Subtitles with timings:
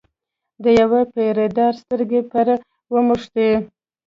[0.63, 2.47] د یوه پیره دار سترګې پر
[2.93, 3.49] وموښتې.